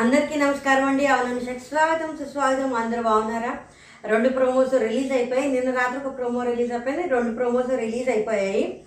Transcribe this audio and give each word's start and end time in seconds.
అందరికీ 0.00 0.38
నమస్కారం 0.38 0.84
అండి. 0.84 1.06
అవును 1.06 1.40
స్వాగతం 1.40 2.16
సుస్వాగతం. 2.16 2.74
అందరూ 2.74 3.02
బాగున్నారా? 3.02 3.58
రెండు 4.04 4.28
ప్రోమోస్ 4.28 4.74
రిలీజ్ 4.74 5.12
అయిపోయాయి. 5.12 5.52
నిన్న 5.52 5.70
రాత్రి 5.70 6.08
ఒక 6.08 6.18
ప్రోమో 6.18 6.42
రిలీజ్ 6.42 6.72
అయిపోయింది. 6.72 7.08
రెండు 7.08 7.34
ప్రోమోస్ 7.34 7.70
రిలీజ్ 7.70 8.08
అయిపోయాయి. 8.08 8.84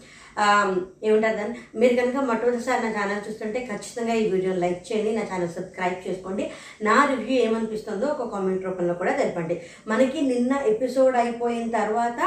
ఏముంటుంది 1.07 1.41
అని 1.43 1.55
మీరు 1.81 1.96
కనుక 1.99 2.23
మొట్టమొదటిసారి 2.29 2.81
నా 2.85 2.91
ఛానల్ 2.97 3.23
చూస్తుంటే 3.28 3.59
ఖచ్చితంగా 3.71 4.13
ఈ 4.21 4.23
వీడియోని 4.33 4.62
లైక్ 4.65 4.81
చేయండి 4.89 5.12
నా 5.17 5.23
ఛానల్ 5.31 5.53
సబ్స్క్రైబ్ 5.57 5.97
చేసుకోండి. 6.07 6.46
నా 6.87 6.96
రివ్యూ 7.12 7.37
ఏమనిపిస్తుందో 7.47 8.08
ఒక 8.13 8.29
కామెంట్ 8.33 8.65
రూపంలో 8.67 8.94
కూడా 9.01 9.13
తెలపండి. 9.19 9.58
మనకి 9.94 10.22
నిన్న 10.31 10.54
ఎపిసోడ్ 10.73 11.17
అయిపోయిన 11.23 11.67
తర్వాత 11.79 12.19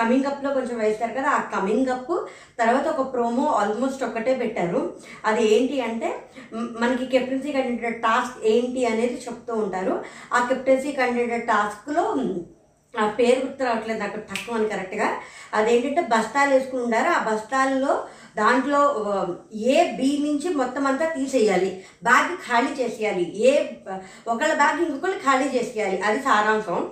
కమింగ్ 0.00 0.30
అప్లో 0.32 0.50
కొంచెం 0.58 0.76
వేస్తారు 0.78 1.14
కదా 1.18 1.30
ఆ 1.38 1.40
కమింగ్ 1.54 1.92
అప్ 1.96 2.12
తర్వాత 2.60 2.86
ఒక 2.94 3.04
ప్రోమో 3.12 3.46
ఆల్మోస్ట్ 3.60 4.04
ఒక్కటే 4.08 4.34
పెట్టారు. 4.42 4.80
అది 5.28 5.42
ఏంటి 5.54 5.76
అంటే 5.88 6.10
మనకి 6.82 7.06
కెప్టెన్సీ 7.14 7.52
కండిడేట్ 7.52 8.02
టాస్క్ 8.02 8.36
ఏంటి 8.54 8.82
అనేది 8.92 9.16
చెప్తూ 9.26 9.54
ఉంటారు. 9.64 9.94
ఆ 10.36 10.40
కెప్టెన్సీ 10.50 10.92
కండిడేట్ 10.92 11.48
టాస్క్లో 11.52 12.04
ఆ 12.98 13.06
పేరు 13.10 13.46
గుర్తు 13.46 13.64
రావట్లేదు 13.64 14.00
నాకు 14.00 14.16
తక్కువ 14.16 14.54
అని 14.54 14.68
కరెక్ట్గా 14.68 15.08
అదేంటంటే 15.54 16.00
బస్తాలు 16.00 16.54
వేసుకుని 16.54 16.82
ఉండారు. 16.82 17.08
ఆ 17.08 17.34
బస్తాల్లో 17.34 18.04
దాంట్లో 18.36 18.80
ఏ 19.54 19.84
బి 19.92 20.18
నుంచి 20.22 20.54
మొత్తం 20.54 20.86
అంతా 20.86 21.06
తీసేయాలి. 21.08 21.84
బ్యాగ్ 22.02 22.36
ఖాళీ 22.36 22.82
చేసేయాలి. 22.82 23.36
ఏ 23.36 23.64
ఒకళ్ళ 24.28 24.54
బ్యాగ్ 24.54 24.82
ఇంకొకళ్ళు 24.82 25.18
ఖాళీ 25.18 25.44
చేసేయాలి. 25.44 26.00
అది 26.00 26.18
సారాంశం. 26.18 26.90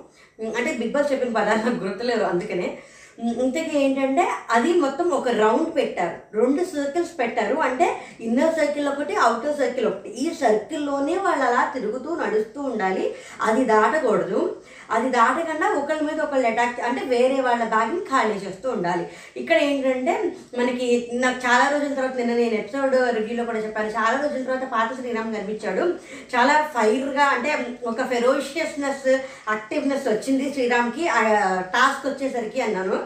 అంటే 0.57 0.73
బిగ్ 0.73 0.93
బాస్ 0.93 1.13
చెప్పిన 1.13 1.33
పదాలు 1.33 1.71
నాకు 1.71 1.85
గుర్తులేదు 1.85 2.23
అందుకనే. 2.23 2.79
ఇంతకీ 3.19 3.79
ఏంటంటే 3.79 4.29
అది 4.51 4.73
మొత్తం 4.73 5.11
ఒక 5.11 5.29
రౌండ్ 5.29 5.75
పెట్టారు. 5.75 6.37
రెండు 6.37 6.65
సర్కిల్స్ 6.65 7.19
పెట్టారు. 7.19 7.57
అంటే 7.57 8.01
ఇన్నర్ 8.21 8.55
సర్కిల్ 8.55 8.89
ఒకటి 8.89 9.15
అవుటర్ 9.17 9.59
సర్కిల్ 9.59 9.87
ఒకటి. 9.87 10.09
ఈ 10.09 10.35
సర్కిల్లోనే 10.35 11.19
వాళ్ళు 11.19 11.45
అలా 11.45 11.71
తిరుగుతూ 11.75 12.17
నడుస్తూ 12.17 12.63
ఉండాలి. 12.63 13.15
అది 13.43 13.65
దాటకూడదు. 13.65 14.63
అది 14.91 15.11
దాటకుండా 15.11 15.69
ఒకళ్ళ 15.73 16.01
మీద 16.01 16.21
ఒకళ్ళు 16.21 16.47
అటాక్ 16.47 16.81
అంటే 16.81 17.03
వేరే 17.05 17.41
వాళ్ళ 17.41 17.65
బ్యాగ్ని 17.65 18.01
ఖాళీ 18.01 18.35
చేస్తూ 18.35 18.71
ఉండాలి. 18.71 19.09
ఇక్కడ 19.37 19.57
ఏంటంటే 19.57 20.33
మనకి 20.59 21.11
నాకు 21.15 21.37
చాలా 21.37 21.69
రోజుల 21.69 21.95
తర్వాత 21.95 22.17
నిన్న 22.17 22.35
నేను 22.35 22.55
ఎపిసోడ్ 22.55 23.17
రివ్యూలో 23.17 23.45
కూడా 23.45 23.59
చెప్పాను. 23.59 23.89
చాలా 23.89 24.21
రోజుల 24.23 24.43
తర్వాత 24.45 24.69
పాత 24.71 25.01
శ్రీరామ్ 25.01 25.35
కనిపించాడు. 25.35 25.95
చాలా 26.37 26.71
ఫైర్గా 26.75 27.25
అంటే 27.25 27.79
ఒక 27.87 28.03
ఫెరోషియస్నెస్ 28.03 29.09
యాక్టివ్నెస్ 29.51 30.09
వచ్చింది 30.09 30.53
శ్రీరామ్కి. 30.53 31.09
ఆ 31.09 31.23
టాస్క్ 31.61 32.07
వచ్చేసరికి 32.07 32.61
అన్నాను. 32.61 32.99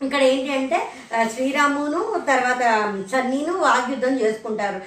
ఇక్కడ 0.00 0.22
ఏంటి 0.22 0.50
అంటే 0.52 0.78
శ్రీరామును 1.34 2.00
తర్వాత 2.28 2.62
సన్నీను 3.12 3.52
వాగ్యుద్ధం 3.58 4.14
చేసుకుంటారు. 4.20 4.78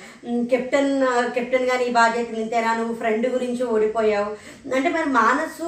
కెప్టెన్ 0.52 0.92
కెప్టెన్ 1.36 1.70
గారి 1.70 1.86
ఈ 1.90 1.92
నింతేనా? 2.32 2.72
నువ్వు 2.74 2.96
ఫ్రెండ్ 2.96 3.28
గురించి 3.28 3.64
ఓడిపోయావు. 3.76 4.32
అంటే 4.76 4.90
మరి 4.90 5.10
మానసు 5.20 5.68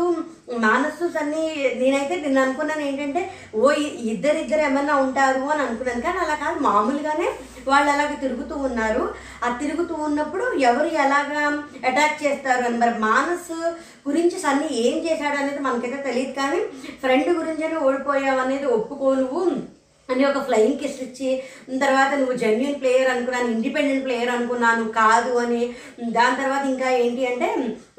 మానసు 0.66 1.08
సన్నీ 1.16 1.44
నేనైతే 1.82 2.16
నేను 2.16 2.42
అనుకున్నాను 2.42 2.82
ఏంటంటే 2.82 3.24
ఓ 3.56 3.72
ఇద్దరిద్దరు 4.12 4.62
ఏమన్నా 4.62 4.96
ఉంటారు 5.06 5.44
అని 5.54 5.62
అనుకున్నాను. 5.68 6.02
కానీ 6.02 6.20
అలా 6.26 6.36
కాదు. 6.36 6.60
మామూలుగానే 6.70 7.30
వాళ్ళు 7.68 7.90
అలాగ 7.92 8.14
తిరుగుతూ 8.26 8.56
ఉన్నారు. 8.56 9.04
ఆ 9.46 9.50
తిరుగుతూ 9.62 9.96
ఉన్నప్పుడు 10.08 10.46
ఎవరు 10.70 10.88
ఎలాగా 11.04 11.42
అటాక్ 11.90 12.24
చేస్తారు 12.24 12.64
అని 12.66 12.78
మరి 12.78 12.96
మానస్ 13.00 13.52
గురించి 14.08 14.40
సన్నీ 14.40 14.70
ఏం 14.86 14.96
చేశాడు 15.06 15.38
అనేది 15.38 15.60
మనకైతే 15.60 16.00
తెలియదు 16.08 16.34
కానీ 16.34 16.62
ఫ్రెండ్ 17.04 17.30
గురించి 17.40 17.76
ఓడిపోయావు 17.88 18.40
అనేది 18.40 18.66
ఒప్పుకో 18.78 19.16
నువ్వు. 19.16 19.44
అని 20.14 20.24
ఒక 20.30 20.40
ఫ్లయింగ్ 20.46 20.80
కిస్ 20.82 21.00
ఇచ్చి 21.06 21.30
తర్వాత 21.84 22.12
నువ్వు 22.20 22.36
జెన్యున్ 22.44 22.80
ప్లేయర్ 22.82 23.10
అనుకున్నాను 23.14 23.50
ఇండిపెండెంట్ 23.56 24.06
ప్లేయర్ 24.06 24.32
అనుకున్నాను 24.36 24.86
కాదు 25.00 25.32
అని 25.44 25.62
దాని 26.18 26.40
తర్వాత 26.42 26.64
ఇంకా 26.72 26.90
ఏంటి 27.04 27.24
అంటే 27.32 27.48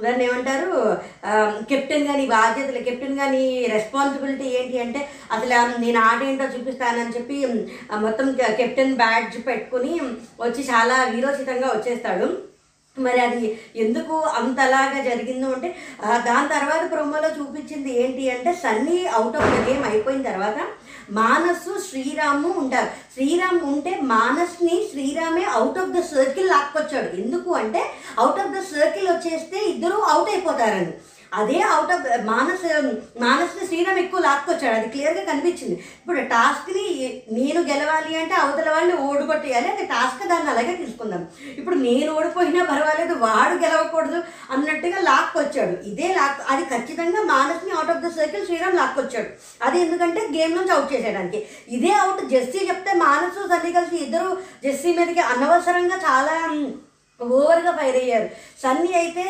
దాన్ని 0.05 0.25
ఏమంటారు 0.29 0.71
కెప్టెన్గా 1.71 2.15
నీ 2.21 2.27
బాధ్యతలు 2.37 2.85
కెప్టెన్గా 2.89 3.27
నీ 3.37 3.45
రెస్పాన్సిబిలిటీ 3.77 4.49
ఏంటి 4.61 4.79
అంటే 4.85 5.03
అసలు 5.37 5.81
నేను 5.87 6.01
ఆట 6.09 6.21
ఏంటో 6.31 6.53
చూపిస్తానని 6.57 7.17
చెప్పి 7.17 7.39
మొత్తం 8.07 8.29
కెప్టెన్ 8.61 9.01
బ్యాడ్జ్ 9.03 9.39
పెట్టుకుని 9.51 9.95
వచ్చి 10.45 10.63
చాలా 10.73 10.97
వీరోచితంగా 11.15 11.69
వచ్చేస్తాడు. 11.75 12.29
మరి 13.07 13.21
అది 13.27 13.43
ఎందుకు 13.85 14.17
అంతలాగా 14.41 15.01
జరిగిందో 15.09 15.49
అంటే 15.57 15.71
దాని 16.29 16.49
తర్వాత 16.55 16.83
ప్రొమోలో 16.95 17.31
చూపించింది 17.39 17.93
ఏంటి 18.03 18.25
అంటే 18.35 18.53
Sunny 18.63 18.99
out 19.19 19.39
of 19.41 19.51
the 19.55 19.61
game 19.69 19.85
అయిపోయిన 19.91 20.23
తర్వాత 20.31 20.61
మానసు 21.19 21.73
శ్రీరాము 21.89 22.49
ఉంటారు. 22.63 22.91
శ్రీరామ్ 23.15 23.63
ఉంటే 23.73 23.93
మానస్ని 24.15 24.77
శ్రీరామే 24.91 25.45
అవుట్ 25.59 25.79
ఆఫ్ 25.83 25.95
ద 25.97 26.03
సర్కిల్ 26.15 26.51
లాక్కొచ్చాడు. 26.55 27.09
ఎందుకు 27.23 27.51
అంటే 27.63 27.83
అవుట్ 28.19 28.41
ఆఫ్ 28.43 28.55
ద 28.57 28.61
సర్కిల్ 28.75 29.09
వచ్చేస్తే 29.11 29.59
ఇద్దరు 29.73 29.99
అవుట్ 30.13 30.31
అయిపోతారని. 30.35 30.93
అదే 31.39 31.59
అవుట్ 31.61 31.93
ఆఫ్ 31.95 32.07
మానస్ 32.25 32.65
మానస్ని 33.25 33.65
శ్రీరామ్ 33.67 33.99
ఎక్కువ 33.99 34.21
లాక్కొచ్చాడు. 34.21 34.75
అది 34.79 34.89
క్లియర్గా 34.89 35.23
కనిపించింది. 35.31 35.77
ఇప్పుడు 36.01 36.21
టాస్క్ని 36.33 36.85
నేను 37.33 37.61
గెలవాలి 37.71 38.13
అంటే 38.21 38.35
అవతల 38.35 38.71
వాళ్ళని 38.71 38.97
ఓడిపట్టేయాలి 39.09 39.69
అది 39.73 39.87
టాస్క్ 39.87 40.25
దాన్ని 40.29 40.51
అలాగే 40.51 40.75
తీసుకుందాం. 40.83 41.23
ఇప్పుడు 41.59 41.77
నేను 41.87 42.11
ఓడిపోయినా 42.13 42.65
పర్వాలేదు 42.65 43.15
వాడు 43.25 43.55
గెలవకూడదు 43.65 44.21
అన్నట్టుగా 44.55 45.01
లాక్కొచ్చాడు. 45.11 45.77
ఇదే 45.91 46.09
లాక్ 46.19 46.43
అది 46.53 46.65
ఖచ్చితంగా 46.75 47.23
మానస్ని 47.35 47.73
out 47.79 47.91
of 47.91 48.05
the 48.05 48.11
circle 48.19 48.47
Sriram 48.47 48.79
లాక్కొచ్చాడు. 48.83 49.31
అది 49.63 49.81
ఎందుకంటే 49.81 50.21
గేమ్ 50.37 50.57
నుంచి 50.57 50.75
అవుట్ 50.77 50.93
చేసేయడానికి. 50.95 51.41
ఇదే 51.69 51.93
అవుట్ 52.03 52.23
జెస్సీ 52.35 52.61
చెప్తే 52.69 52.93
మానసు 53.07 53.49
సన్ని 53.49 53.73
కలిసి 53.73 53.97
ఇద్దరు 53.97 54.31
జెస్సీ 54.65 54.93
మీదకి 54.99 55.25
అనవసరంగా 55.33 55.99
చాలా 56.09 56.37
ఓవర్గా 57.39 57.73
ఫైర్ 57.79 57.99
అయ్యారు. 58.03 58.29
సన్నీ 58.63 58.91
అయితే 59.01 59.25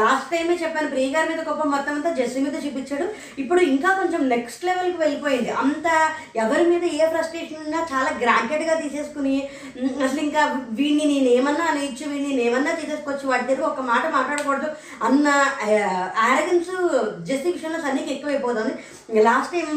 లాస్ట్ 0.00 0.30
టైమే 0.32 0.54
చెప్పాను 0.62 0.90
ప్రియ 0.92 1.08
గారి 1.14 1.28
మీద 1.30 1.42
కోపం 1.48 1.68
మొత్తం 1.74 1.94
అంతా 1.96 2.10
జెస్సీ 2.18 2.40
మీద 2.46 2.56
చూపించాడు. 2.64 3.06
ఇప్పుడు 3.42 3.60
ఇంకా 3.72 3.90
కొంచెం 4.00 4.22
నెక్స్ట్ 4.34 4.66
లెవెల్కి 4.68 4.98
వెళ్ళిపోయింది. 5.02 5.50
అంత 5.64 5.86
ఎవరి 6.44 6.64
మీద 6.72 6.84
ఏ 7.00 7.10
ఫ్రస్ట్రేషన్ 7.14 7.64
ఉన్నా 7.66 7.80
చాలా 7.92 8.12
గ్రాంటెడ్గా 8.22 8.76
తీసేసుకుని 8.82 9.36
అసలు 10.06 10.20
ఇంకా 10.28 10.42
వీడిని 10.80 11.04
నేను 11.12 11.30
ఏమన్నా 11.38 11.66
అనేయచ్చు 11.72 12.04
వీడిని 12.12 12.30
నేను 12.30 12.44
ఏమన్నా 12.48 12.74
తీసేసుకోవచ్చు 12.80 13.30
వాటి 13.32 13.48
దగ్గర 13.50 13.66
ఒక 13.72 13.84
మాట 13.92 14.04
మాట్లాడకూడదు 14.16 14.70
అన్న 15.08 15.28
యారగెన్స్ 16.24 16.74
జెస్సీ 17.28 17.48
విషయంలో 17.52 17.80
సన్నీకి 17.86 18.12
ఎక్కువైపోతుంది. 18.16 18.74
లాస్ట్ 19.28 19.54
టైం 19.56 19.70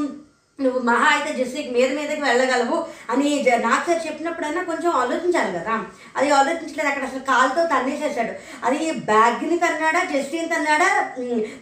నువ్వు 0.61 0.81
మహా 0.81 1.15
అయితే 1.15 1.43
జెస్సీకి 1.43 1.69
మీద 1.69 1.99
మీదకి 1.99 2.21
వెళ్ళగలవు 2.21 2.85
అని 3.09 3.43
జ- 3.43 3.55
నాకు 3.55 3.91
సార్ 3.91 4.07
చెప్పినప్పుడైనా 4.07 4.63
కొంచెం 4.63 4.91
ఆలోచించాలి 4.91 5.59
కదా. 5.59 5.83
అది 6.17 6.29
ఆలోచించలేదు 6.29 6.87
అక్కడ 6.87 7.03
అసలు 7.03 7.19
కాలుతో 7.19 7.65
తన్నేసేసాడు. 7.65 8.33
అది 8.65 8.91
బ్యాగ్ని 8.91 9.57
తన్నాడా 9.57 10.03
జెస్సీని 10.11 10.47
తన్నాడా 10.47 11.11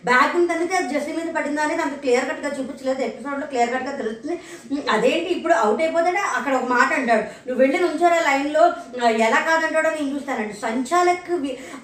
బ్యాగ్ని 0.05 0.47
తన్నితే 0.47 0.75
అది 0.75 1.13
మీద 1.13 1.33
పడిందా 1.33 1.63
అనేది 1.63 1.81
అంత 1.81 1.93
క్లియర్ 1.93 2.25
కట్గా 2.25 2.49
చూపించలేదు. 2.49 3.01
ఎపిసోడ్లో 3.01 3.47
క్లియర్ 3.47 3.69
కట్గా 3.69 3.91
తెలుస్తుంది. 3.91 4.41
అదేంటి 4.89 5.25
ఇప్పుడు 5.25 5.53
అవుట్ 5.53 5.81
అయిపోతాడా? 5.81 6.33
అక్కడ 6.35 6.53
ఒక 6.53 6.63
మాట 6.63 6.93
అంటాడు. 6.93 7.21
నువ్వు 7.21 7.55
వెళ్ళి 7.55 7.79
నుంచారా 7.79 8.31
లైన్లో. 8.31 8.73
ఎలా 9.07 9.39
కాదంటాడో 9.39 9.89
నేను 9.89 10.15
చూస్తానండి. 10.15 10.53
సంచాలక్ 10.53 11.31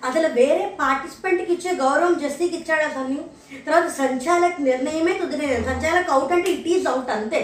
అసలు 0.06 0.28
వేరే 0.28 0.78
పార్టిసిపెంట్కి 0.80 1.54
ఇచ్చే 1.54 1.72
గౌరవం 1.72 2.20
జస్టికి 2.24 2.56
ఇచ్చాడు 2.58 2.82
అసలు 2.82 3.44
తర్వాత 3.66 3.88
సంచాలక్ 3.88 4.62
నిర్ణయమే 4.62 5.14
కుదిరేది 5.14 5.66
సంచాలక్ 5.66 6.10
అవుట్ 6.10 6.34
అంటే 6.34 6.50
ఇట్ 6.50 6.68
ఈజ్ 6.68 6.88
అవుట్ 6.88 7.03
అంతే 7.12 7.42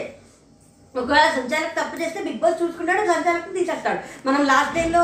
ఒకవేళ 0.95 1.25
సంచాలక్ 1.35 1.75
తప్పు 1.77 1.95
చేస్తే 2.01 2.19
బిగ్ 2.25 2.39
బాస్ 2.43 2.55
చూసుకుంటాడు 2.61 3.01
సంచాలక్ 3.09 3.51
తీసేస్తాడు. 3.57 3.99
మనం 4.27 4.41
లాస్ట్ 4.51 4.73
టైంలో 4.77 5.01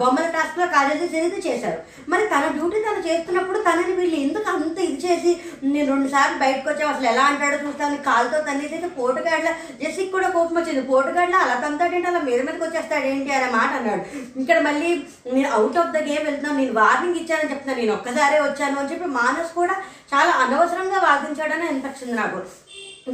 బొమ్మల 0.00 0.28
టాస్క్లో 0.36 0.66
కాజల్ 0.74 1.00
చేసేది 1.02 1.40
చేశారు. 1.46 1.78
మరి 2.12 2.24
తన 2.32 2.44
డ్యూటీ 2.54 2.78
తను 2.86 3.02
చేస్తున్నప్పుడు 3.08 3.58
తనని 3.66 3.94
వీళ్ళు 3.98 4.16
ఎందుకు 4.26 4.48
అంత 4.52 4.78
ఇది 4.86 4.98
చేసి 5.04 5.30
నేను 5.74 5.86
రెండు 5.92 6.08
సార్లు 6.14 6.38
బయటకు 6.44 6.68
వచ్చావు 6.70 6.90
అసలు 6.92 7.08
ఎలా 7.12 7.24
అంటాడో 7.30 7.58
చూస్తాను 7.64 7.98
కాలుతో 8.08 8.40
తన్నేసి 8.48 8.74
అయితే 8.78 8.90
పోటుగాడ్ల 8.98 9.52
జెస్సికి 9.82 10.10
కూడా 10.16 10.28
కోపం 10.36 10.56
వచ్చింది. 10.60 10.84
పోటుగాడ్ల 10.92 11.36
అలా 11.44 11.56
తంతాడేంటి? 11.64 12.10
అలా 12.12 12.22
మీద 12.28 12.40
మీదకి 12.48 12.64
వచ్చేస్తాడు 12.66 13.06
ఏంటి 13.12 13.36
అనే 13.38 13.50
మాట 13.58 13.70
అన్నాడు. 13.80 14.04
ఇక్కడ 14.42 14.58
మళ్ళీ 14.68 14.90
నేను 15.34 15.48
అవుట్ 15.58 15.80
ఆఫ్ 15.82 15.94
ద 15.96 16.04
గేమ్ 16.10 16.26
వెళ్తున్నాను 16.28 16.60
నేను 16.62 16.76
వార్నింగ్ 16.82 17.20
ఇచ్చానని 17.22 17.52
చెప్తున్నాను 17.54 17.82
నేను 17.82 17.96
ఒక్కసారే 17.98 18.40
వచ్చాను 18.48 18.80
అని 18.82 18.92
చెప్పి 18.94 19.10
మానస్ 19.20 19.52
కూడా 19.60 19.76
చాలా 20.14 20.32
అనవసరంగా 20.44 21.00
వాదించాడని 21.08 21.68
అనిపించింది 21.72 22.16
నాకు. 22.22 22.40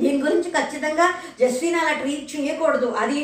దీని 0.03 0.19
గురించి 0.27 0.51
ఖచ్చితంగా 0.59 1.07
జస్విన్ 1.41 1.81
అలా 1.81 1.95
ట్రీట్ 2.03 2.29
చేయకూడదు. 2.35 2.91
అది 3.03 3.19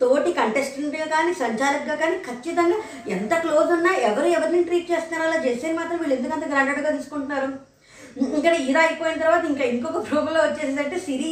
తోటి 0.00 0.30
కంటెస్టెంట్గా 0.38 1.06
కానీ 1.12 1.32
సంచాలకుగా 1.42 1.94
కానీ 2.02 2.16
ఖచ్చితంగా 2.26 2.76
ఎంత 3.16 3.34
క్లోజ్ 3.44 3.70
ఉన్నా 3.76 3.92
ఎవరు 4.08 4.28
ఎవరిని 4.38 4.66
ట్రీట్ 4.68 4.90
చేస్తున్నారో 4.92 5.24
అలా 5.28 5.38
జస్టిన్ 5.46 5.78
మాత్రం 5.78 6.00
వీళ్ళు 6.00 6.16
ఎందుకంత 6.16 6.46
గ్రాండెడ్గా 6.50 6.90
తీసుకుంటున్నారు? 6.96 7.50
ఇక్కడ 8.38 8.52
ఈరా 8.66 8.80
అయిపోయిన 8.86 9.20
తర్వాత 9.22 9.44
ఇంకా 9.50 9.64
ఇంకొక 9.72 9.98
ప్రోగ్రాంలో 10.06 10.40
వచ్చేసిందంటే 10.44 10.96
సిరి 11.06 11.30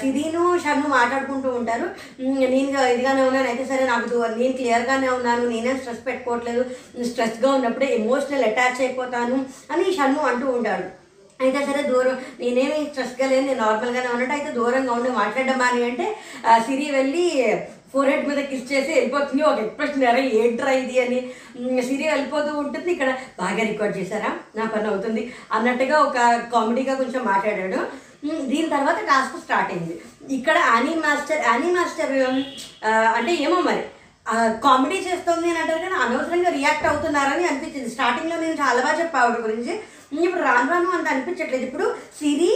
సిరిను 0.02 0.42
షన్ను 0.64 0.88
మాట్లాడుకుంటూ 0.96 1.48
ఉంటారు. 1.60 1.86
నేను 2.20 2.56
ఇదిగానే 2.92 3.22
ఉన్నాను 3.28 3.48
అయితే 3.52 3.64
సరే 3.70 3.84
నాకు 3.92 4.22
నేను 4.40 4.54
క్లియర్గానే 4.60 5.08
ఉన్నాను 5.18 5.44
నేనేం 5.52 5.78
స్ట్రెస్ 5.80 6.06
పెట్టుకోవట్లేదు. 6.08 6.64
స్ట్రెస్గా 7.10 7.50
ఉన్నప్పుడే 7.58 7.88
ఎమోషనల్ 8.00 8.48
అటాచ్ 8.50 8.82
అయిపోతాను 8.86 9.38
అని 9.72 9.84
షన్ను 9.98 10.22
అంటూ 10.32 10.48
ఉంటాడు. 10.58 10.88
అయితే 11.46 11.60
సరే 11.68 11.82
దూరం 11.92 12.16
నేనేమి 12.40 12.80
స్ట్రెస్గా 12.88 13.26
లేను 13.32 13.46
నేను 13.50 13.60
నార్మల్గానే 13.66 14.10
ఉన్నట్టు 14.14 14.34
అయితే 14.38 14.50
దూరంగా 14.58 14.92
ఉండి 14.96 15.12
మాట్లాడడం 15.20 15.62
అని 15.68 15.82
అంటే 15.90 16.08
సిరి 16.66 16.88
వెళ్ళి 16.98 17.24
ఫోర్ 17.92 18.08
హెడ్ 18.10 18.28
మీద 18.28 18.40
కిస్ 18.50 18.68
చేసి 18.70 18.90
వెళ్ళిపోతుంది. 18.96 19.42
ఒక 19.48 19.58
ఎక్స్ప్రెషన్ 19.64 20.04
ఎరా 20.10 20.20
ఏంట్రా 20.42 20.72
ఇది 20.82 20.96
అని. 21.02 21.18
సిరి 21.88 22.04
వెళ్ళిపోతూ 22.12 22.50
ఉంటుంది. 22.62 22.88
ఇక్కడ 22.94 23.10
బాగా 23.40 23.62
రికార్డ్ 23.70 23.98
చేశారా? 23.98 24.30
నా 24.58 24.64
పని 24.74 24.88
అవుతుంది. 24.92 25.22
అన్నట్టుగా 25.56 25.96
ఒక 26.06 26.18
కామెడీగా 26.54 26.94
కొంచెం 27.02 27.22
మాట్లాడాడు. 27.32 27.80
దీని 28.52 28.68
తర్వాత 28.74 28.98
టాస్క్ 29.10 29.36
స్టార్ట్ 29.44 29.72
అయింది. 29.74 29.94
ఇక్కడ 30.38 30.56
యానీ 30.70 30.92
మాస్టర్ 31.04 31.42
యానీ 31.50 31.68
మాస్టర్ 31.76 32.14
అంటే 33.18 33.32
ఏమో 33.46 33.58
మరి 33.68 33.82
కామెడీ 34.66 34.98
చేస్తుంది 35.06 35.46
అని 35.50 35.60
అంటారు 35.62 35.80
కానీ 35.84 35.96
అనవసరంగా 36.04 36.50
రియాక్ట్ 36.58 36.88
అవుతున్నారని 36.90 37.44
అనిపించింది. 37.50 37.88
స్టార్టింగ్లో 37.94 38.36
నేను 38.44 38.56
చాలా 38.64 38.80
బాగా 38.84 38.98
చెప్పా 39.00 39.20
ఆవిడ 39.22 39.40
గురించి. 39.46 39.74
ఇప్పుడు 40.20 40.42
రాను 40.42 40.70
రాను 40.70 40.90
అంత 40.90 41.08
అనిపించట్లేదు. 41.08 41.64
ఇప్పుడు 41.64 41.86
సిరి 42.18 42.50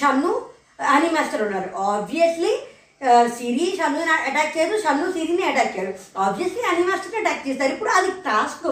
షన్ను 0.00 0.32
అని 0.94 1.08
మాస్టర్ 1.10 1.42
ఉన్నారు. 1.42 1.70
ఆబ్వియస్లీ 1.90 2.52
సిరి 3.38 3.66
షన్నుని 3.78 4.12
అటాక్ 4.28 4.54
చేయరు 4.56 4.76
షన్ను 4.84 5.06
సిరిని 5.12 5.44
అటాక్ 5.50 5.74
చేయరు. 5.76 5.94
ఆబ్వియస్లీ 6.18 6.62
అని 6.70 6.84
మాస్టర్ని 6.90 7.20
అటాక్ 7.20 7.48
చేస్తారు. 7.48 7.72
ఇప్పుడు 7.72 7.90
అది 7.90 8.10
టాస్క్ 8.28 8.66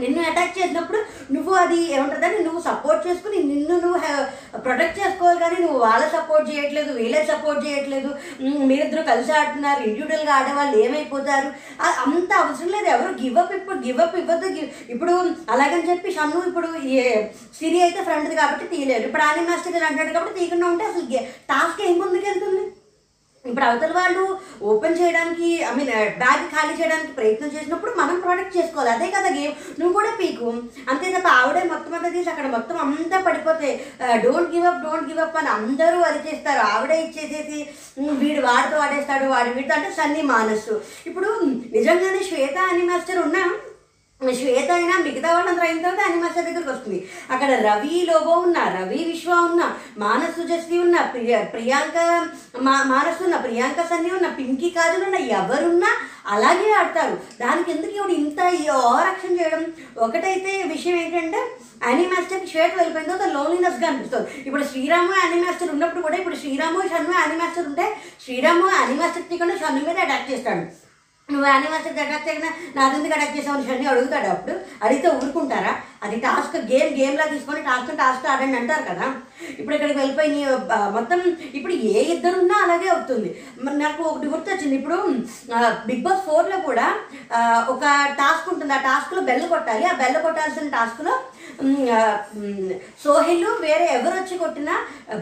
నిన్ను 0.00 0.20
అటాక్ 0.28 0.56
చేసినప్పుడు 0.58 1.00
నువ్వు 1.34 1.52
అది 1.62 1.78
ఏముంటుందని 1.96 2.38
నువ్వు 2.46 2.60
సపోర్ట్ 2.68 3.06
చేసుకుని 3.06 3.38
నిన్ను 3.50 3.74
నువ్వు 3.84 3.98
ప్రొటెక్ట్ 4.66 4.98
చేసుకోవాలి 5.00 5.40
కానీ 5.44 5.58
నువ్వు 5.64 5.78
వాళ్ళ 5.86 6.04
సపోర్ట్ 6.16 6.46
చేయట్లేదు 6.50 6.92
వీళ్ళే 6.98 7.20
సపోర్ట్ 7.32 7.60
చేయట్లేదు. 7.66 8.10
మీరిద్దరు 8.70 9.02
కలిసి 9.10 9.32
ఆడుతున్నారు 9.38 9.82
ఇండివిజువల్గా 9.88 10.34
ఆడేవాళ్ళు 10.38 10.76
ఏమైపోతారు? 10.84 11.48
అంత 12.04 12.32
అవసరం 12.42 12.72
లేదు. 12.76 12.88
ఎవరు 12.96 13.12
గివప్ 13.22 13.54
ఇప్పుడు 13.58 13.78
గివప్ 13.86 14.18
ఇవ్వద్దు. 14.22 14.48
ఇప్పుడు 14.94 15.14
అలాగని 15.54 15.88
చెప్పి 15.90 16.16
షన్ను 16.18 16.42
ఇప్పుడు 16.50 16.68
సిరి 17.58 17.80
అయితే 17.86 18.02
ఫ్రెండ్ 18.08 18.34
కాబట్టి 18.42 18.64
తీయలేరు 18.74 19.06
ఇప్పుడు 19.08 19.26
ఆని 19.30 19.42
మాస్టర్ 19.48 19.88
అంటాడు 19.90 20.12
కాబట్టి 20.18 20.38
తీయకుండా 20.40 20.68
ఉంటే 20.72 20.86
అసలు 20.90 21.06
టాస్క్ 21.52 21.82
ఏం 21.88 21.96
ముందుకెళ్తుంది? 22.04 22.64
ఇప్పుడు 23.50 23.64
అవతల 23.68 23.92
వాళ్ళు 23.98 24.24
ఓపెన్ 24.72 24.98
చేయడానికి 24.98 25.48
ఐ 25.68 25.70
మీన్ 25.78 25.88
బ్యాగ్ 26.20 26.44
ఖాళీ 26.52 26.74
చేయడానికి 26.80 27.12
ప్రయత్నం 27.16 27.50
చేసినప్పుడు 27.54 27.92
మనం 28.00 28.16
ప్రొడక్ట్ 28.24 28.56
చేసుకోవాలి. 28.56 28.90
అదే 28.94 29.08
కదా 29.14 29.30
గేమ్ 29.36 29.54
నువ్వు 29.80 29.94
కూడా 29.98 30.10
పీకు. 30.20 30.50
అంతే 30.90 31.08
తప్ప 31.14 31.28
ఆవిడే 31.38 31.62
మొత్తం 31.72 31.94
అంతా 31.98 32.10
తీసి 32.16 32.30
అక్కడ 32.32 32.46
మొత్తం 32.54 32.76
అంతా 32.84 33.18
పడిపోతే 33.26 33.70
don't 34.26 34.54
give 34.54 34.68
up 34.70 34.80
don't 34.84 35.08
give 35.10 35.20
up 35.24 35.38
అని 35.40 35.50
అందరూ 35.56 35.98
అది 36.10 36.22
చేస్తారు. 36.28 36.62
ఆవిడే 36.74 36.98
ఇచ్చేసేసి 37.06 37.58
వీడు 38.22 38.42
వాడితో 38.48 38.78
ఆడేస్తాడు 38.84 39.28
వాడు 39.34 39.50
వీడితో. 39.58 39.74
అంటే 39.78 39.90
సన్నీ 39.98 40.22
మానస్సు 40.32 40.76
ఇప్పుడు 41.10 41.30
నిజంగానే 41.76 42.22
శ్వేత 42.30 42.58
అని 42.72 42.84
మాస్టర్ 42.92 43.22
ఉన్నా 43.26 43.44
శ్వేత 44.30 44.70
అయినా 44.70 44.98
మిగతా 44.98 45.34
వాళ్ళందరూ 45.34 45.64
అయిన 45.66 45.82
తర్వాత 45.82 46.10
అనిమాస్టర్ 46.10 46.44
దగ్గరికి 46.44 46.70
వస్తుంది. 46.70 47.08
అక్కడ 47.30 47.50
రవి 47.50 48.06
లోబో 48.10 48.30
ఉన్న 48.30 48.58
రవి 48.58 49.04
విశ్వ 49.04 49.32
ఉన్న 49.34 49.62
మానసు 49.98 50.42
జస్వి 50.42 50.78
ఉన్న 50.78 51.00
ప్రియ 51.00 51.38
ప్రియాంక 51.38 51.98
మా 52.60 52.82
మానసు 52.82 53.24
ఉన్న 53.24 53.36
ప్రియాంక 53.36 53.82
సన్ని 53.82 54.10
ఉన్న 54.10 54.28
పింకీ 54.28 54.70
కాజల్ 54.70 55.04
ఉన్న 55.04 55.14
ఎవరున్నా 55.14 55.92
అలాగే 56.26 56.72
ఆడతారు. 56.72 57.16
దానికి 57.40 57.70
ఎందుకు 57.70 57.92
ఇవి 57.92 58.14
ఇంత 58.14 58.40
ఓవరాక్షన్ 58.70 59.38
చేయడం? 59.40 59.72
ఒకటైతే 59.98 60.62
విషయం 60.62 60.96
ఏంటంటే 60.96 61.40
యానిమాస్టర్కి 61.82 62.46
శ్వేత 62.46 62.72
వెళ్ళిపోయిన 62.76 63.10
తర్వాత 63.10 63.32
లోన్లీనెస్గా 63.32 63.88
అనిపిస్తుంది. 63.88 64.42
ఇప్పుడు 64.46 64.64
శ్రీరాము 64.64 65.12
యానిమాస్టర్ 65.12 65.70
ఉన్నప్పుడు 65.70 66.02
కూడా 66.02 66.16
ఇప్పుడు 66.16 66.36
శ్రీరాము 66.36 66.82
షన్ను 66.82 67.14
యానిమాస్టర్ 67.20 67.66
ఉంటే 67.66 67.96
శ్రీరాము 68.24 68.66
యానిమాస్టర్ 68.68 69.22
తీయకుండా 69.22 69.56
షన్ను 69.56 69.84
మీద 69.86 69.98
అటాక్ 69.98 70.30
చేస్తాడు. 70.32 70.91
నువ్వు 71.32 71.46
యానివర్సరీ 71.48 71.94
దగ్గర 71.94 72.18
చేయకుండా 72.26 72.50
నాదెందుకు 72.76 73.14
అటాక్ 73.14 73.36
చేసావు 73.36 73.72
అని 73.74 73.86
అడుగుతాడు 73.86 74.26
అప్పుడు. 74.26 74.54
అడిగితే 74.82 75.08
ఊరుకుంటారా? 75.16 75.72
అది 76.06 76.16
టాస్క్ 76.24 76.56
గేమ్ 76.70 76.90
గేమ్లా 76.98 77.26
తీసుకొని 77.32 77.60
టాస్క్ 77.68 77.90
టాస్క్ 78.00 78.26
ఆడండి 78.32 78.56
అంటారు 78.60 78.84
కదా. 78.90 79.06
ఇప్పుడు 79.58 79.74
ఇక్కడికి 79.76 79.98
వెళ్ళిపోయి 80.00 80.40
మొత్తం 80.96 81.20
ఇప్పుడు 81.58 81.74
ఏ 81.92 82.00
ఇద్దరు 82.14 82.36
ఉన్నా 82.42 82.56
అలాగే 82.64 82.88
అవుతుంది. 82.94 83.30
మరి 83.64 83.76
నాకు 83.82 84.02
ఒకటి 84.10 84.32
గుర్తొచ్చింది. 84.32 84.76
ఇప్పుడు 84.80 84.96
బిగ్ 85.88 86.02
బాస్ 86.06 86.24
ఫోర్లో 86.28 86.58
కూడా 86.68 86.86
ఒక 87.74 87.84
టాస్క్ 88.22 88.48
ఉంటుంది. 88.52 88.72
ఆ 88.78 88.80
టాస్క్లో 88.88 89.22
బెల్ 89.28 89.46
కొట్టాలి. 89.54 89.86
ఆ 89.90 89.94
బెల్ 90.02 90.18
కొట్టాల్సిన 90.26 90.74
టాస్క్లో 90.78 91.14
సోహెల్ 93.04 93.46
వేరే 93.64 93.86
ఎవరు 93.96 94.14
వచ్చి 94.18 94.34
కొట్టినా 94.42 94.74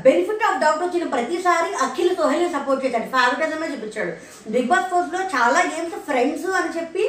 బెనిఫిట్ 0.06 0.44
ఆఫ్ 0.48 0.60
డౌట్ 0.62 0.82
వచ్చిన 0.84 1.06
ప్రతిసారి 1.14 1.70
అఖిల్ 1.86 2.12
సోహెల్ 2.20 2.44
సపోర్ట్ 2.56 2.84
చేశాడు. 2.84 3.08
ఫేవరెటిజమే 3.14 3.70
చూపించాడు. 3.72 4.12
బిగ్ 4.54 4.70
బాస్ 4.72 4.90
ఫోర్లో 4.92 5.22
చాలా 5.36 5.60
గేమ్స్ 5.72 5.96
ఫ్రెండ్స్ 6.08 6.48
అని 6.60 6.74
చెప్పి 6.78 7.04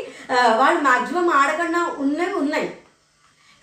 వాళ్ళు 0.62 0.82
మాక్సిమం 0.90 1.30
ఆడకుండా 1.42 1.84
ఉన్నవి 2.06 2.36
ఉన్నాయి. 2.44 2.70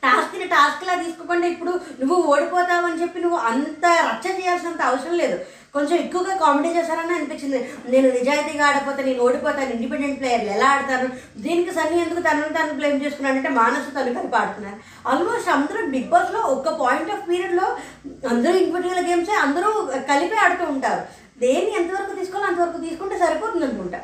టాస్క్ని 0.02 0.46
టాస్క్లా 0.52 0.94
తీసుకోకుండా 1.04 1.46
ఇప్పుడు 1.52 1.72
నువ్వు 2.00 2.18
ఓడిపోతావు 2.32 2.84
అని 2.88 3.00
చెప్పి 3.02 3.18
నువ్వు 3.24 3.38
అంత 3.50 3.84
రచ్చ 4.08 4.26
చేయాల్సినంత 4.36 4.82
అవసరం 4.90 5.14
లేదు. 5.22 5.36
కొంచెం 5.74 5.94
ఎక్కువగా 6.02 6.34
కామెడీ 6.42 6.70
చేశారని 6.76 7.14
అనిపించింది. 7.16 7.58
నేను 7.92 8.08
నిజాయితీగా 8.16 8.64
ఆడపోతే 8.68 9.00
నేను 9.08 9.20
ఓడిపోతాను 9.26 9.72
ఇండిపెండెంట్ 9.76 10.18
ప్లేయర్లు 10.20 10.50
ఎలా 10.56 10.68
ఆడతాను 10.74 11.08
దీనికి 11.44 11.72
సన్ని 11.78 11.98
ఎందుకు 12.04 12.20
తనను 12.20 12.54
తను 12.58 12.76
బ్లేమ్ 12.78 13.02
చేసుకున్నానంటే 13.04 13.50
మానసు 13.60 13.96
తను 13.96 14.14
కలిపి 14.18 14.38
ఆడుతున్నారు 14.42 14.78
ఆల్మోస్ట్ 15.12 15.50
అందరూ 15.56 15.82
బిగ్ 15.94 16.10
బాస్లో 16.14 16.42
ఒక 16.54 16.74
పాయింట్ 16.82 17.12
ఆఫ్ 17.16 17.26
పీరియడ్లో 17.30 17.66
అందరూ 18.32 18.56
ఇండివిజువల్ 18.62 19.08
గేమ్సే 19.10 19.36
అందరూ 19.46 19.70
కలిపి 20.12 20.38
ఆడుతూ 20.44 20.66
ఉంటారు. 20.74 21.02
దేన్ని 21.44 21.72
ఎంతవరకు 21.80 22.16
తీసుకోవాలో 22.20 22.48
అంతవరకు 22.50 22.84
తీసుకుంటే 22.86 23.18
సరిపోతుంది 23.18 23.66
అనుకుంటా 23.66 24.00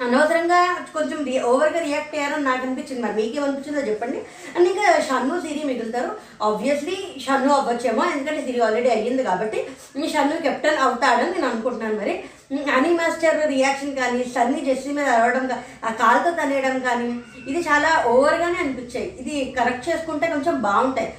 అనవసరంగా 0.00 0.86
కొంచెం 0.94 1.24
రి- 1.24 1.42
ఓవర్గా 1.42 1.80
రియాక్ట్ 1.80 2.14
అయ్యారని 2.14 2.44
నాకు 2.44 2.66
అనిపించింది. 2.66 3.02
మరి 3.02 3.12
మీకేమనిపించిందో 3.12 3.80
చెప్పండి. 3.80 4.18
అండ్ 4.56 4.68
ఇంకా 4.68 5.00
షన్ను 5.00 5.40
సిరి 5.40 5.62
మిగులుతారు. 5.64 6.16
ఆబ్వియస్లీ 6.42 7.16
షన్ను 7.26 7.54
అవ్వచ్చేమో 7.54 8.04
ఎందుకంటే 8.04 8.42
సిరి 8.42 8.60
ఆల్రెడీ 8.60 8.88
అయ్యింది 8.88 9.22
కాబట్టి 9.22 9.66
ఈ 10.04 10.08
షన్ను 10.08 10.36
కెప్టెన్ 10.36 10.78
అవుతాడని 10.78 11.30
నేను 11.30 11.48
అనుకుంటున్నాను 11.48 11.96
మరి. 11.96 12.24
అని 12.52 12.94
మాస్టర్ 12.94 13.48
రియాక్షన్ 13.48 13.96
కానీ 13.96 14.24
సన్ని 14.24 14.64
జెస్సీ 14.64 14.88
మీద 14.88 15.08
అరవడం 15.08 15.50
ఆ 15.84 15.92
కాలుతో 15.92 16.42
తనేయడం 16.42 16.78
కానీ 16.78 17.20
ఇది 17.48 17.60
చాలా 17.60 18.04
ఓవర్గానే 18.06 18.58
అనిపించాయి. 18.58 19.16
ఇది 19.20 19.54
కరెక్ట్ 19.58 19.88
చేసుకుంటే 19.88 20.26
కొంచెం 20.26 20.62
బాగుంటాయి. 20.62 21.14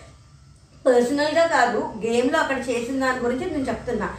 పర్సనల్గా 0.85 1.47
కాదు 1.47 1.93
గేమ్లో 2.05 2.39
అక్కడ 2.39 2.57
చేసిన 2.69 2.99
దాని 2.99 3.19
గురించి 3.19 3.45
నేను 3.45 3.63
చెప్తున్నా. 3.63 4.17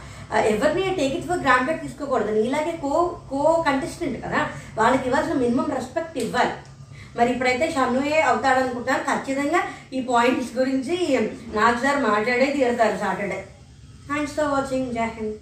ఎవరిని 0.53 0.83
టేక్ 0.99 1.15
ఇట్ 1.17 1.27
ఫర్ 1.29 1.43
గ్రాంటెడ్ 1.45 1.81
తీసుకోకూడదు. 1.83 2.31
నీలాగే 2.39 2.73
కో 2.85 2.93
కో 3.31 3.41
కంటెస్టెంట్ 3.67 4.17
కదా 4.25 4.41
వాళ్ళకి 4.79 5.05
ఇవ్వాల్సిన 5.09 5.37
మినిమం 5.43 5.69
రెస్పెక్ట్ 5.77 6.17
ఇవ్వాలి. 6.23 6.55
మరి 7.17 7.29
ఇప్పుడైతే 7.33 7.65
షన్నుయే 7.75 8.19
అవుతాడనుకుంటున్నాను 8.29 9.03
ఖచ్చితంగా 9.11 9.61
ఈ 9.97 10.01
పాయింట్స్ 10.09 10.51
గురించి 10.59 10.95
నాకు 11.59 11.77
సార్ 11.85 11.99
మాట్లాడే 12.09 12.49
తీరుతారు 12.57 12.97
సాటర్డే. 13.03 13.39
థ్యాంక్స్ 14.09 14.35
ఫర్ 14.39 14.51
వాచింగ్ 14.55 14.93
జై 14.97 15.07
హింద్ 15.17 15.37